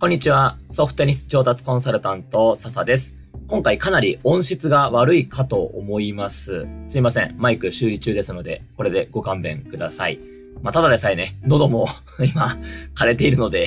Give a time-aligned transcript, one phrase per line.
[0.00, 0.56] こんにちは。
[0.70, 3.14] ソフトテニス調達コンサルタント、笹です。
[3.48, 6.66] 今回かなり音質が悪いかと思います。
[6.86, 7.34] すいません。
[7.36, 10.18] マイク修理中ですので、これでご勘弁ください。
[10.62, 11.86] まあ、ただでさえね、喉も
[12.18, 12.56] 今、
[12.94, 13.66] 枯れているので、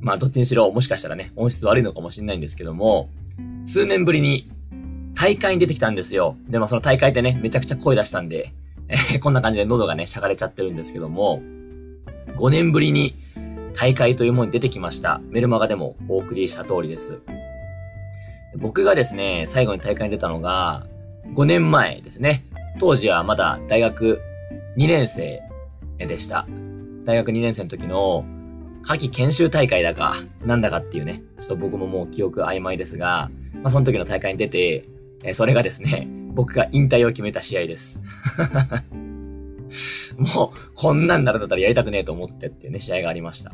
[0.00, 3.10] まあ、どっちにしろ、もしかしたらね、音質悪いのかもしれないんですけども、
[3.66, 4.50] 数年ぶりに
[5.14, 6.38] 大会に出てきたんですよ。
[6.48, 8.54] で、まあ、その大会でね、めちゃくちゃ声出したんで、
[8.88, 11.42] えー、こんな感じで喉がね、しゃがれちゃってるんですけども、
[12.38, 13.25] 5年ぶりに
[13.76, 15.20] 大会というものに出てきました。
[15.28, 17.20] メルマガでもお送りした通りです。
[18.56, 20.86] 僕がですね、最後に大会に出たのが、
[21.34, 22.46] 5年前ですね。
[22.78, 24.22] 当時はまだ大学
[24.78, 25.42] 2年生
[25.98, 26.46] でした。
[27.04, 28.24] 大学2年生の時の
[28.82, 33.30] 夏季研修大会だか、なんだかっていうね、ちょっと僕ももう記憶曖昧ですが、
[33.62, 34.88] まあその時の大会に出て、
[35.34, 38.00] それがですね、僕が引退を決めた試合です。
[40.16, 43.52] もう、こんなんなるだったらやりたくねえと思ってっていうね、試合がありました。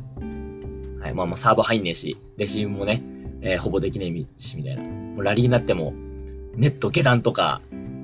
[1.01, 3.03] はい、まあまあサーブ入んねえし、レシーブもね、
[3.41, 4.83] えー、ほぼできねえし、みたいな。
[4.83, 5.93] もうラリーになっても、
[6.55, 7.61] ネット下段とか、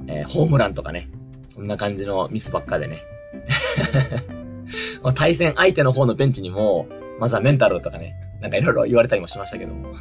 [0.08, 1.08] えー、ホームランとかね、
[1.48, 3.02] そんな感じのミスばっかでね。
[5.14, 6.88] 対戦相手の方のベンチにも、
[7.20, 9.92] まずはメンタルとかね、なんかいろいろ言われたりもしましたけども。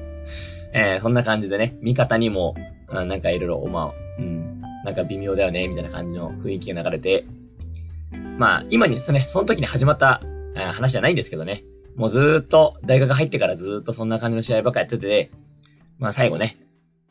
[0.72, 2.54] えー、そんな感じでね、味方にも、
[2.88, 7.24] うん、なんかいろいろ、まあ、うん、なんか微妙だよね、みたいな感じの雰囲気が流れて、
[8.40, 10.22] まあ、今にですね、その時に始まった
[10.72, 11.62] 話じゃないんですけどね。
[11.94, 15.30] もうずーっと、大学入ってからずーっとそんな感じの試合ばっかやってて、
[15.98, 16.56] まあ最後ね、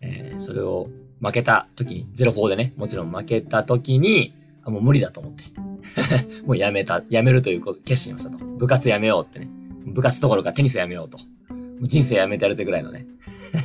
[0.02, 0.90] えー、それを
[1.22, 5.44] 負けた時に、0-4でね、もちろん負けた時に、あもう無理だと思って。
[6.48, 8.44] もうやめた、やめるという決心をしたと。
[8.44, 9.52] 部活やめようってね。
[9.86, 11.20] 部活どころかテニスやめようと。
[11.54, 13.06] もう人生やめてやるぜぐらいのね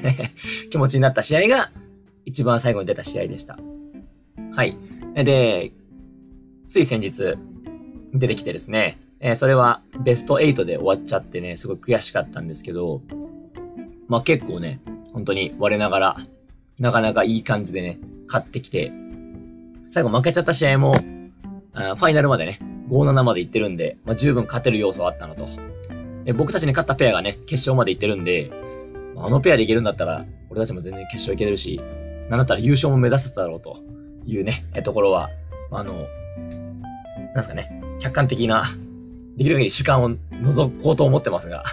[0.71, 1.73] 気持ちになった試合が、
[2.27, 3.59] 一番最後に出た試合でした。
[4.53, 4.77] はい。
[5.15, 5.73] で、
[6.69, 7.39] つい先日、
[8.15, 13.03] 出てきてですね、えー、それはベスト8で終わっちゃってね、すごい悔しかったんですけど、
[14.09, 14.81] まあ結構ね、
[15.13, 16.17] 本当に我ながら、
[16.79, 18.93] なかなかいい感じでね、勝ってきて、
[19.89, 20.95] 最後負けちゃった試合も、
[21.73, 22.59] あファイナルまでね、
[22.89, 25.47] 5-7まで行ってるんで、まあ、十分勝てる要素はあったのと。
[26.25, 28.51] で僕たちに勝ったペアがね、決勝まで行ってるんで、
[29.17, 31.81] あのペアでいけるんだったら、俺たちも全然決勝行けるし、
[32.29, 33.79] なんだったら優勝も目指せただろうと
[34.25, 35.31] いうね、えところは、
[35.71, 36.07] あの、
[37.35, 38.65] なんすかね、客観的な、
[39.37, 41.65] できる限り主観を覗こうと思ってますが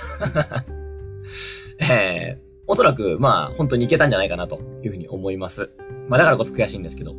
[1.80, 5.70] えー、おそらく、まあ、本当にいけたんじゃないかなというふうに思います。
[6.08, 7.16] まあ、だからこそ悔しいんですけど。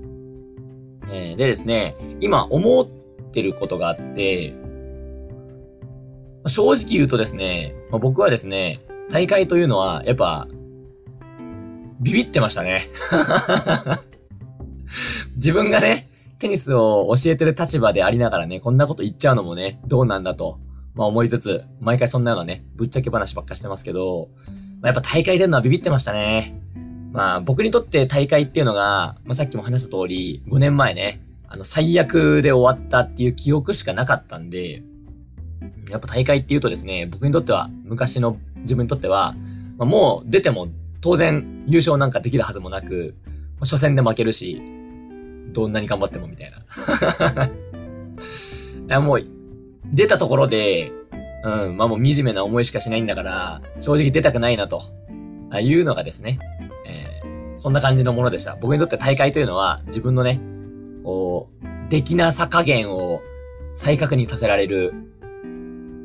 [1.11, 2.87] えー、でですね、今思っ
[3.33, 4.55] てることがあって、
[6.47, 8.81] 正直言うとですね、まあ、僕はですね、
[9.11, 10.49] 大会というのは、やっぱ、
[12.01, 12.89] ビビってましたね。
[15.37, 16.09] 自分がね、
[16.43, 20.59] テニスを教えてる立場でありながらね、こんなこと言っちゃうのもね、どうなんだと、
[20.95, 24.29] まあ思いつつ、毎回そんなようなね、ぶっちゃけ話ばっかしてますけど、
[24.81, 26.61] まあ、やっぱ大会出るのはビビってましたね。
[27.13, 34.83] まあ僕にとって大会っていうのが、まあさっきも話した通り、5年前ね、あの最悪で終わったっていう記憶しかなかったんで、
[35.91, 39.37] やっぱ大会っていうとですね、僕にとっては、昔の自分にとっては、
[39.79, 40.67] まあ、もう出ても
[41.01, 43.15] 当然優勝なんかできるはずもなく、
[43.61, 44.82] 初戦で負けるし、
[45.53, 47.47] どんなに頑張ってもみたいな。
[47.47, 47.51] い
[48.89, 49.25] やもう、
[49.93, 50.93] 出たところで、
[51.45, 54.83] うん、まあもう惨めな思いしかしないんだから、正直出たくないなと、
[55.51, 56.39] あいうのがですね、
[56.87, 58.57] えー、そんな感じのものでした。
[58.61, 60.41] 僕にとって大会というのは、自分のね、
[61.05, 63.21] こう、出来なさ加減を
[63.75, 64.95] 再確認させられる。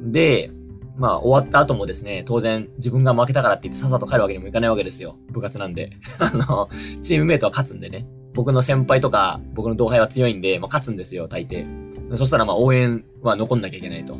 [0.03, 0.51] で、
[0.97, 5.15] まあ終わった後もですね、当然自分が負けたからって言ってさっさと帰るわけにもいかないわけですよ。
[5.31, 5.91] 部活なんで。
[6.19, 6.69] あの、
[7.01, 8.05] チームメイトは勝つんでね。
[8.33, 11.67] 僕の先輩とか、僕の同輩は強いんで、まあ、勝つんですよ、大抵。
[12.15, 14.17] そしたらまあ応援は残んなきゃいけないと。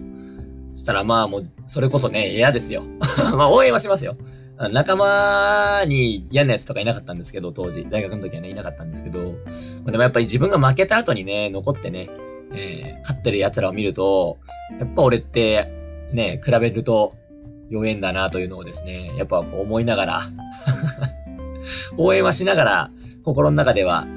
[0.74, 2.84] そしたらまあもう、それこそね、嫌ですよ。
[3.36, 4.16] まあ応援はしますよ。
[4.72, 7.86] 仲間に嫌なやつとかいなかったんですけど、当時。
[7.90, 9.20] 大学の時はね、いなかったんですけど。
[9.20, 9.28] ま
[9.88, 12.10] あ、でもやっぱり自分が負けた後にね、残ってね、
[12.54, 14.40] えー、勝ってる奴らを見ると、
[14.80, 15.72] やっぱ俺って、
[16.13, 17.15] ね、比べると
[17.69, 20.21] 弱えんだなというのをですね、やっぱ思いながら
[21.98, 22.92] 応援はしながら、
[23.24, 24.07] 心の中では、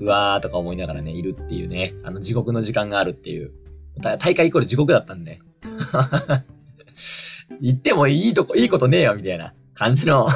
[0.00, 3.52] うわーとか思いながらね、いるっていうね、あの地獄の時間があるっていう。
[4.00, 5.40] 大会イコール地獄だったんで。
[7.60, 10.28] 言ってもいいとこ、いいことねえよ、みたいな感じの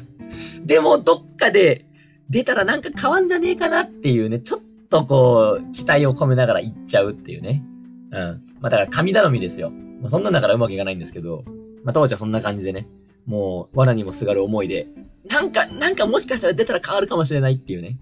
[0.64, 1.86] でも、どっかで
[2.28, 7.64] 出たらなんか変わんじゃねえかなっていうね、ちょっとこう、期待を込めながら行っちゃうっていうね。
[8.10, 8.42] うん。
[8.60, 9.72] まあ、だから神頼みですよ。
[10.00, 11.44] まあ、そんなんだからうまくいかないんですけど、
[11.84, 12.88] まあ、当時はそんな感じでね、
[13.26, 14.88] もう、罠にもすがる思いで、
[15.28, 17.98] なんか、なんかもしかしたら出たら変わるかもしれないっていうね。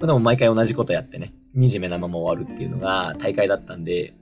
[0.00, 4.14] までも毎回同じことやってね、惨めなまま終わるっていうのが大会だったんで、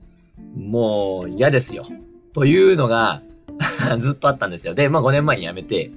[0.56, 1.84] もう嫌ですよ。
[2.32, 3.22] というのが、
[3.98, 4.74] ずっとあったんですよ。
[4.74, 5.90] で、まあ5年前に辞めて、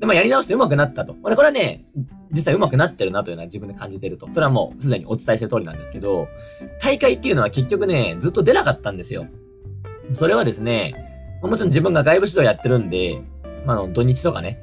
[0.00, 1.16] で、まあやり直して上手くなったと。
[1.22, 1.84] 俺これはね、
[2.30, 4.28] 実際上手くなってるなというのは自分で感じてると。
[4.32, 6.28] それはもうすでにお伝えしてる通りなんですけど、
[6.80, 9.26] 大会っていうのは結局ね、ずっと出なかったんですよ。
[10.12, 10.94] それはですね、
[11.42, 13.22] もちろん自分が外部指導やってるんで、
[13.64, 14.58] まあの土日とかね、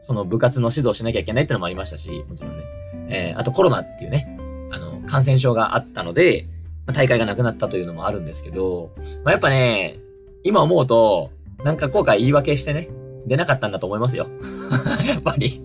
[0.00, 2.64] その部活の指導しなきゃいけないってのもありましたし、もちろんね。
[3.08, 4.36] えー、あとコロナっていうね、
[4.70, 6.48] あの、感染症があったので、
[6.86, 8.90] まあ、大会がなくなったというのもあるんですけど、
[9.24, 9.98] まあ、やっぱね、
[10.42, 11.30] 今思うと、
[11.62, 12.88] なんか後悔言い訳してね、
[13.26, 14.28] 出なかったんだと思いますよ。
[15.06, 15.62] やっぱり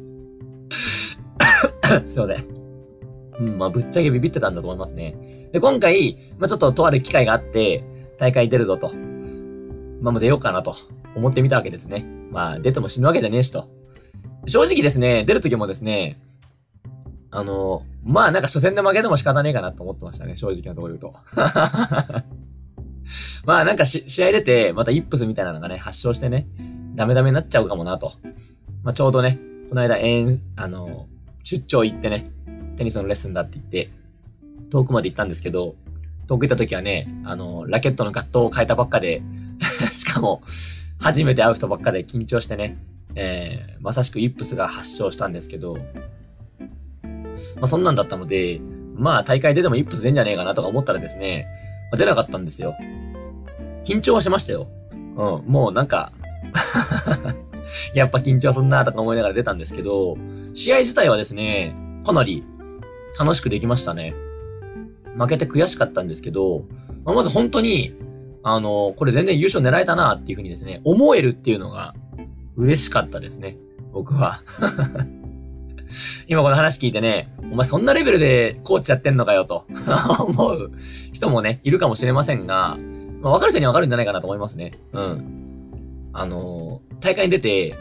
[2.05, 2.45] すいません。
[3.39, 5.49] うん、まあ、ぶっちゃけビビってたんだと思いますね。
[5.51, 7.83] で、今回、まあ、ちょっととある機会があって、
[8.17, 8.91] 大会出るぞと。
[10.01, 10.75] まあ、もう出ようかなと
[11.15, 12.05] 思ってみたわけですね。
[12.31, 13.69] まあ、出ても死ぬわけじゃねえしと。
[14.45, 16.19] 正直ですね、出るときもですね、
[17.31, 21.13] あの、まあなんか初戦で負けても仕方ねえかなと思ってましたね、正直なところ言うと。
[23.45, 26.47] まあなんか試合出て、またイップスみたいなのがね、発症してね、
[26.95, 28.13] ダメダメになっちゃうかもなと。
[28.83, 31.07] まあちょうどね、この間、えん、あの、
[31.43, 32.31] 出張行ってね、
[32.77, 33.89] テニスのレッスンだって言って、
[34.69, 35.75] 遠くまで行ったんですけど、
[36.27, 39.21] 遠く行った時はね、あの、ラケットのガットを変えたばっかで
[39.93, 40.41] しかも、
[40.99, 42.77] 初めて会う人ばっかで緊張してね、
[43.15, 45.77] えー、まさしくイップスが発症したんですけど、
[47.55, 48.59] まあそんなんだったので、
[48.95, 51.47] まあ大会出てもイップス出んじゃねえかなとか思ったらですね、
[51.91, 52.75] まあ、出なかったんですよ。
[53.85, 54.67] 緊張はしましたよ。
[54.91, 56.11] うん、もうなんか
[57.93, 60.17] やっぱ緊張すんなとか思いながら出たんですけど、
[60.53, 61.75] 試合自体はですね、
[62.05, 62.43] かなり
[63.17, 64.13] 楽しくできましたね。
[65.17, 66.65] 負けて悔しかったんですけど、
[67.03, 67.95] まあ、まず本当に、
[68.43, 71.95] あの、これ全然優勝狙えたなっていうふうにですね、思えるっていうのが
[72.55, 73.57] 嬉しかったですね。
[73.93, 74.43] 僕は
[76.27, 79.65] 今この話聞いてね、お前そんなレベルでコーチやってんのかよと
[80.19, 80.71] 思う
[81.13, 82.77] 人もね、いるかもしれませんが、
[83.21, 84.71] まあ、分かる人には分かるんじゃないかなと思いますね。
[84.93, 85.47] うん。
[86.13, 87.75] あの、大会に出て、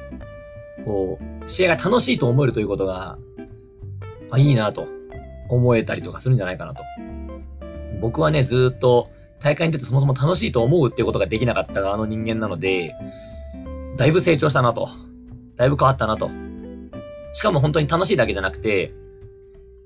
[0.85, 3.19] こう、試合が楽しいと思えるということが、
[4.31, 4.87] あ、いいなと
[5.49, 6.83] 思えたりとかするんじゃないかなと。
[8.01, 9.11] 僕はね、ずっと
[9.41, 12.95] 大会に出てそもそも楽しいと思うっていうことができなかった側の人間なので、
[13.97, 14.89] だいぶ成長したなと。
[15.57, 16.31] だいぶ変わったなと。
[17.33, 18.93] しかも本当に楽しいだけじゃなくて、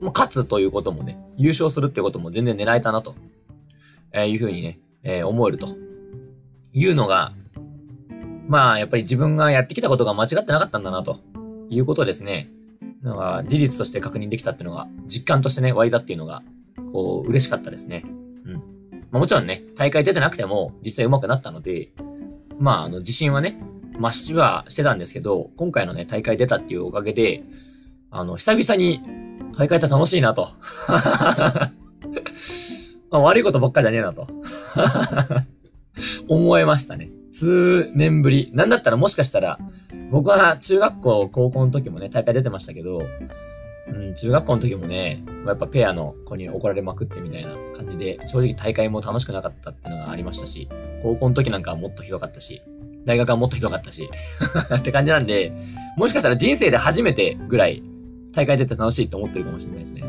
[0.01, 3.15] もう勝つということもね、優勝するってことも全然狙えたなと、
[4.13, 5.69] えー、いうふうにね、えー、思えると
[6.73, 7.33] いうのが、
[8.49, 11.19] まあ、やっぱり自分がやってきたことが間違ってなかったんだなと
[11.69, 12.51] いうことですね。
[13.03, 16.43] なんか、事実として確認できたっていうのが、実感としてね、湧いたっていうのが、
[16.93, 18.05] こう、嬉しかったですね。
[18.45, 18.55] うん。
[19.11, 21.93] まあもちろんね、大会出てなくても、実際上手くなったので、
[22.59, 23.61] まあ、あの、自信はね、
[24.01, 27.43] 増しはしてたんですけど、今回のね、大会出たっていうおかげで、
[28.11, 29.01] あの、久々に
[29.57, 30.49] 大会って楽しいなと。
[33.11, 34.29] 悪いことばっかじゃねえなと。
[36.29, 37.11] 思えましたね。
[37.31, 38.51] 数年ぶり。
[38.55, 39.59] なんだったらもしかしたら、
[40.11, 43.03] 僕は中学校、高校の時もね、大会出てましたけど、
[43.93, 50.69] うん、中学校の時もね、やっぱペアの子に怒られまくってみたいな感じで、正直大会も楽しくなかったっていうのがありましたし、
[51.03, 52.63] 高校の時なんかはもっとひどかったし、
[53.05, 54.09] 大学はもっとひどかったし
[54.75, 55.53] って感じなんで、
[55.97, 57.83] もしかしたら人生で初めてぐらい
[58.33, 60.05] 大会出て楽しいと思ってるかもしれないですね。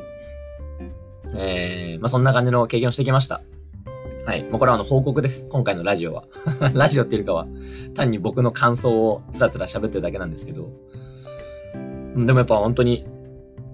[1.35, 3.41] えー、まあそんな感じの経験をしてきました。
[4.25, 4.43] はい。
[4.43, 5.47] もうこれはあの報告です。
[5.49, 6.25] 今回のラジオは。
[6.73, 7.47] ラジオっていうかは、
[7.95, 10.69] 単に僕の感想をつらつら喋ってるだけなんですけど。
[12.15, 13.05] でもやっぱ本当に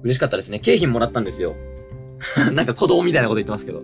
[0.07, 0.59] 嬉しかったですね。
[0.59, 1.53] 景品もらったんですよ。
[2.55, 3.81] なんか子供みたいなこと言ってますけど。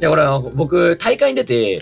[0.00, 1.78] や、これは僕、大会に出て、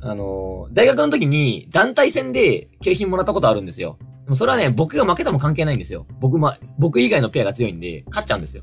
[0.00, 3.98] あの、大学の時に団体戦で景品もらったことあるんですよ。
[4.24, 6.06] でもそれはね、僕が負けても関係ないんですよ。
[6.20, 8.62] 僕ま、僕以外のペアが強いんで、勝っちゃうんですよ。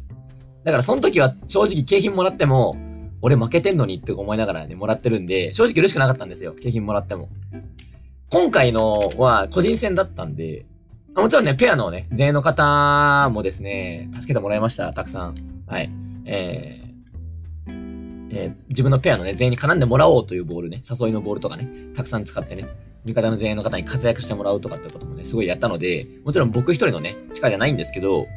[0.64, 2.78] だからその時は正直景品もらっても、
[3.22, 6.54] 俺負けてんのにって思いながらね、もらってるんで、正直嬉しくなかったんですよ。
[6.54, 7.28] 景品もらっても。
[8.30, 10.66] 今回のは個人戦だったんで、
[11.16, 14.92] もちろんね、ペアのね、全員の方もですね、助けてもらいました。
[14.92, 15.36] たくさん。
[15.66, 15.90] はい。
[16.26, 17.74] えー、
[18.32, 22.68] えー、自分のペアのね、全員に絡んでもらおうというボールね、誘いのボールとかね、たくさん使ってね、
[23.06, 28.28] 味方の全員の方に活躍してもらうとかってこともね、すごいやったので、もちろん僕一人のね、力じゃないんですけど、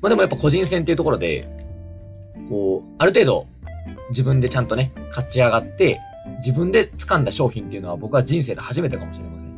[0.00, 1.44] まあでもやっぱ個人戦っていうところで、
[2.48, 3.46] こう、ある程度、
[4.08, 6.00] 自分でちゃんとね、勝ち上がって、
[6.38, 9.51] 自分で掴んだ商品っていうのは僕は人生で初めてかもしれません。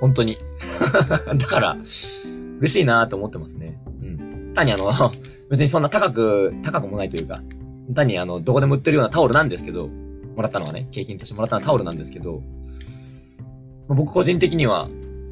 [0.00, 0.38] 本当に。
[1.38, 1.76] だから、
[2.60, 3.80] 嬉しいなと思ってますね。
[4.02, 4.52] うん。
[4.54, 4.90] 単にあの、
[5.50, 7.40] 別にそんな高く、高くもないというか、
[7.94, 12.42] 単にあの、どこでも売ってるようなタオルなんですけど、もらったのはね、景品としてもらったのはタオルなんですけど、
[13.88, 14.88] 僕個人的には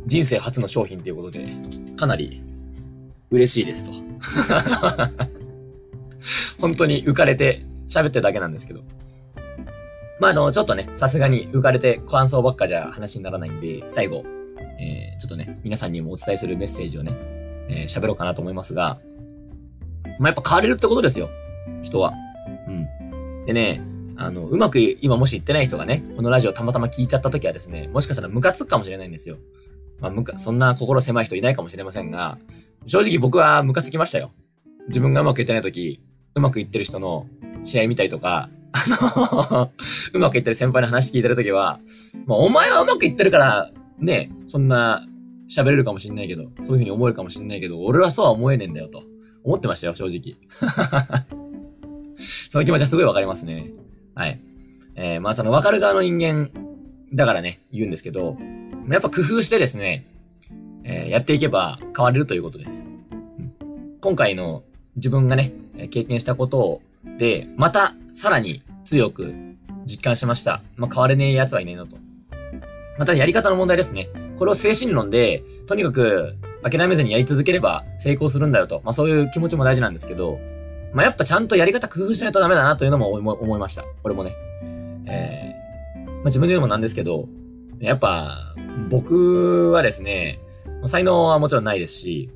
[0.07, 1.45] 人生初の商品ということで、
[1.97, 2.43] かなり
[3.31, 3.93] 嬉しいですと。
[6.61, 8.81] 本当に浮かれて喋ってるだけなんですけど。
[10.21, 14.25] まあ、あの、ちょっとね、さすがに浮かれて感想ばっかじゃ話にならないんで、最後、
[14.79, 17.17] えー、ちょっとね、皆さんにもお伝えするメッセージをね、
[17.69, 18.99] えー、喋ろうかなと思いますが、
[20.19, 21.31] まあ、やっぱ変われるってことですよ。
[21.83, 22.13] 人は。
[22.69, 23.45] うん。
[23.47, 23.83] でね、
[24.17, 29.39] あの、うまく今もし言ってない人がね、このラジオたまたま聞いちゃった時はですね、もしかしたらムカつくかもしれないんですよ。
[30.01, 32.39] まあ、そんな心狭い人いないかもしれませんが、
[32.87, 34.33] 正直僕はムカつきましたよ。
[34.89, 36.01] 自分がうまくいってない時、
[36.35, 37.27] うまくいってる人の
[37.63, 39.71] 試合見たりとか、あの
[40.13, 41.81] うまくいってる先輩の話聞いてる時は、
[42.27, 45.07] まあ、お前はうまくいってるから、ね、そんな
[45.49, 49.03] 喋れるかもしんないけど、そういう風に思えるかもしんないけど、俺はそうは思えねえんだよと。
[49.45, 50.37] 思ってましたよ、正直。
[52.49, 53.71] その気持ちはすごいわかりますね。
[54.15, 54.41] はい。
[54.97, 56.51] えー、まあ、そのわかる側の人間
[57.13, 58.39] だからね、言うんですけど、
[58.89, 60.07] やっぱ工夫してですね、
[60.83, 62.91] えー、やっていけば変われるということです。
[64.01, 64.63] 今回の
[64.97, 65.53] 自分がね、
[65.91, 66.81] 経験したこと
[67.19, 69.35] で、またさらに強く
[69.87, 70.63] 実感しました。
[70.77, 71.97] まあ、変われねえ奴はいねえなと。
[72.99, 74.09] またやり方の問題ですね。
[74.39, 78.81] これを精神論で、とにかく諦めずにやり続ければ成功するんだよと。
[78.85, 80.39] まあそういう気持ちも大事なんですけど、
[80.93, 83.85] まあやっぱちゃんとやり方工夫しないとダメだなというのも思いました。
[84.03, 84.35] これもね。
[85.07, 87.29] えー、まあ自分で言うのもなんですけど、
[87.81, 88.55] やっぱ
[88.89, 90.41] 僕はですね、
[90.87, 92.31] 才能はもちろんないですし、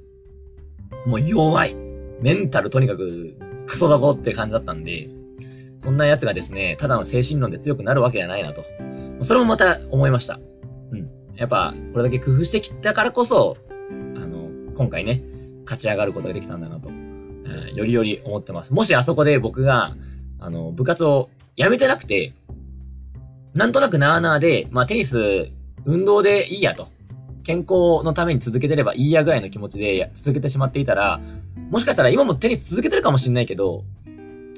[1.07, 1.77] もう弱い。
[2.21, 3.37] メンタルとにかく
[3.67, 5.09] クソだこって感じだったんで、
[5.77, 8.65] そんな奴がですね、ただの精神論で強くなるわけじゃないなと。
[9.23, 10.41] それもまた思いました。
[11.39, 13.57] やっぱ、これだけ工夫してきたからこそ、
[13.91, 13.93] あ
[14.27, 15.23] の、今回ね、
[15.65, 18.75] 勝ち上がることができたんだなと、えー、よりより思ってます。
[18.75, 19.95] もしあそこで僕が、
[20.41, 22.35] あの、部活を辞めてなくて、
[23.55, 25.51] なんとなくなーなーで、まあテニス、
[25.85, 26.89] 運動でいいやと。
[27.45, 31.19] 健康のために続けてればいいやぐらいの気持ちで続けてしまっていたら、
[31.71, 33.85] もしかしたら今もテニス続けてるかもしんないけど、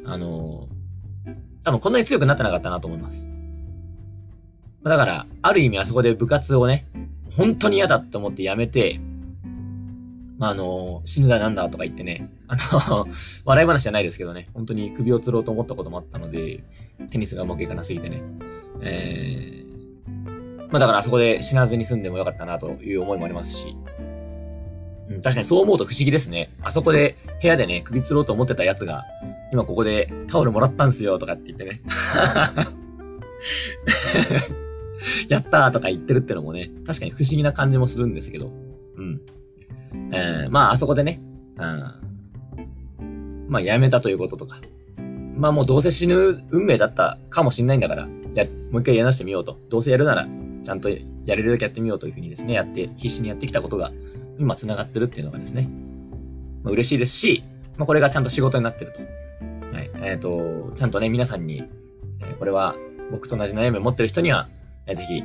[0.05, 0.67] あの
[1.63, 3.31] 多分こんなに強くなってなかったなと思います。
[4.83, 6.87] だから、ある意味あそこで部活をね、
[7.37, 9.01] 本当に嫌だって思ってやめて、
[10.39, 13.07] まあ、あの、死ぬだなんだとか言ってね、あの
[13.45, 16.65] 笑い話じゃないですけどね、本当に首を吊ろうと思ったこともあったので、
[17.11, 18.23] テニスがうまくいかなすぎてね。
[18.81, 19.61] えー
[20.71, 23.77] まあだからあそこで死なずに済んでもよかったなという思いもありますし。
[25.11, 26.51] うん、確かにそう思うと不思議ですね。
[26.63, 29.05] あそこで部屋でね、首吊ろうと思ってたやつが、
[29.53, 31.83] 今ここでタオルもらったんすよとかって言ってね。
[35.29, 38.53] やったーとか言ってるってのもね、確かに不思議な感じもするんですけど。
[38.97, 39.21] うん。
[40.13, 41.21] えー、まああそこでね、
[41.57, 41.85] うん。
[43.49, 44.59] まあやめたということとか。
[45.37, 49.59] まあもうどうせ死ぬ運命だったかもしんないんだから、や、もう一回やらしてみようと。
[49.69, 50.29] どうせやるなら
[50.63, 53.93] ちゃんとやれるだけやってみようというふうにですね、やって、必死にやってきたことが、
[54.39, 55.69] 今繋がってるっていうのがですね、
[56.63, 57.43] まあ、嬉しいですし、
[57.77, 59.01] まあ、これがちゃんと仕事になってると。
[59.75, 59.91] はい。
[60.03, 61.65] えっ、ー、と、ちゃんとね、皆さんに、
[62.21, 62.75] えー、これは
[63.11, 64.49] 僕と同じ悩みを持ってる人には、
[64.91, 65.25] えー、ぜひ、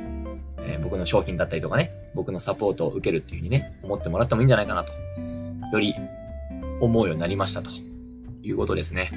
[0.60, 4.92] え僕の商品だったりとかね、僕のサポートを受けるっていうふうにね、思ってもらってもいいんじゃないかなと。
[5.72, 5.94] より
[6.80, 7.70] 思うようになりましたと
[8.42, 9.10] いうことですね。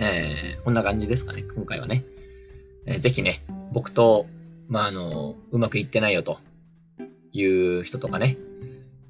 [0.00, 2.04] えー、こんな感じですかね、今回はね。
[2.86, 4.26] えー、ぜひね、僕と
[4.72, 6.38] まあ、あの、うまくいってないよと
[7.30, 8.38] いう人とかね。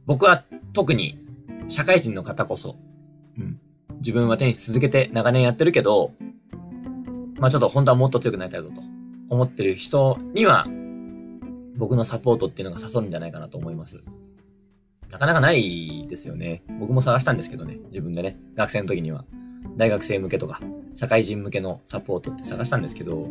[0.07, 1.25] 僕は特に
[1.69, 2.75] 社会人の方こそ、
[3.39, 3.61] うん。
[3.99, 6.11] 自分はテニス続けて長年やってるけど、
[7.39, 8.83] まあちょっと本当はもっと強くなりたいぞと
[9.33, 10.67] 思ってる人には、
[11.77, 14.05] 僕のサポートっていうのが誘うんじゃないかなと思います。
[15.11, 16.63] なかなかないですよね。
[16.79, 17.79] 僕も探したんですけどね。
[17.87, 18.39] 自分でね。
[18.55, 19.25] 学生の時には。
[19.77, 20.61] 大学生向けとか、
[20.95, 23.27] 社会人向けのサポートって探したんですけど、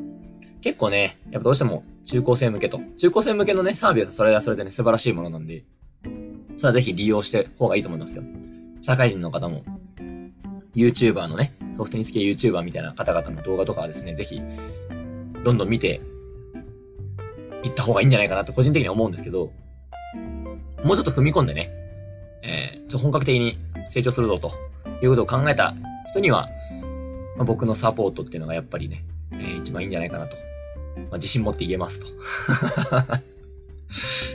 [0.62, 5.66] 結構ね、やっぱどうしても中高生向けと、中高生向けのね、サービスはそれはそれでね、素晴らしいものなんで、
[6.58, 8.24] それはぜひ利用して方がいいと思いますよ。
[8.82, 9.64] 社会人の方も、
[10.76, 14.42] YouTuber のね、ソフトテニス系 YouTuber みたいな方々の動画とかはですね、ぜひ、
[15.44, 16.02] どんどん見て、
[17.64, 19.52] いった方がいいんじゃないかなと個人的には思うんですけど、
[20.84, 21.72] もうちょっと踏み込んでね、
[22.44, 24.52] えー、ちょ本格的に成長するぞと
[25.04, 25.76] いうことを考えた
[26.10, 26.50] 人には、
[27.38, 30.36] まあ、僕のサポートっていうのがやっぱりね、えー、一番いいんじゃないかなと
[30.96, 32.08] まあ、自信持って言えますと。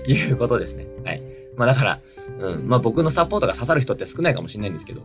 [0.10, 0.86] いうことですね。
[1.04, 1.22] はい。
[1.56, 2.00] まあだから、
[2.38, 2.68] うん。
[2.68, 5.02] まあ僕のサポートが刺さる人って少ないかもしれないんですけど、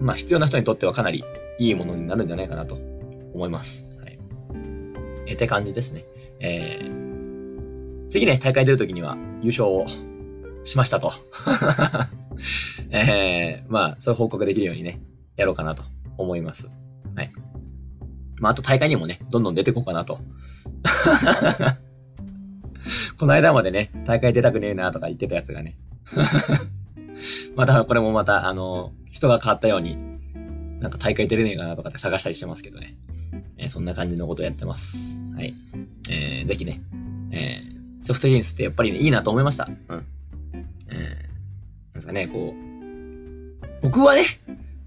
[0.00, 1.24] まあ必要な人にとってはかなり
[1.58, 2.76] いいものになるんじゃないかなと
[3.32, 3.86] 思います。
[5.34, 6.04] って感じですね。
[6.40, 9.86] えー、次ね、大会出るときには優勝を
[10.64, 11.12] しましたと。
[12.90, 15.00] えー、まあ、そういう報告できるようにね、
[15.36, 15.82] やろうかなと
[16.18, 16.70] 思います。
[17.14, 17.32] はい。
[18.38, 20.18] まあ、あと大会にもね、どんどん出てこうかなと。
[23.18, 25.76] この間までね、大会出たくねえなとか言ってたやつがね。
[27.54, 29.98] また、これもまた、あの、人が変わったように、
[30.80, 32.96] なんか大会出れねえかなとかって探したりしてますけどね。
[33.58, 35.19] えそんな感じのことをやってます。
[35.40, 35.54] はい。
[36.10, 36.82] えー、ぜひね、
[37.32, 39.70] えー、ソフトテニスってやっぱりね、いいなと思いました。
[39.88, 40.06] うん。
[40.90, 44.26] えー、なんですかね、こう、僕はね、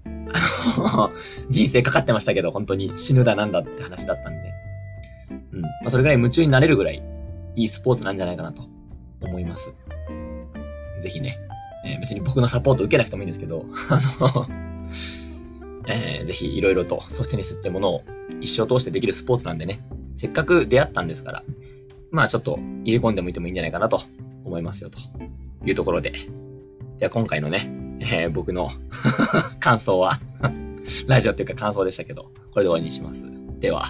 [0.04, 1.10] あの、
[1.50, 4.52] 人生かかってましたけど、本当に死ぬだなんだって話だったんで、
[5.54, 5.62] うん。
[5.62, 7.02] まあ、それぐらい夢中になれるぐらい、
[7.56, 8.62] いいスポーツなんじゃないかなと
[9.22, 9.74] 思います。
[11.02, 11.36] ぜひね、
[11.84, 14.46] えー別に僕のサポート受けなくてもいいんですけど、 あの、
[15.88, 18.04] えーぜひいろいろとソフトテニスってものを
[18.40, 19.80] 一生通してできるスポーツなんでね、
[20.14, 21.42] せっかく出会ったんですから、
[22.10, 24.00] まあちょっと入れ込んでもいてもいいんじゃないかなと
[24.44, 24.98] 思いますよと
[25.66, 26.12] いうところで。
[26.98, 28.70] じゃあ今回のね、えー僕の
[29.60, 30.20] 感想は、
[31.08, 33.26] ラジオっていうか感想でしたけど、これで終わりにします。
[33.58, 33.86] では。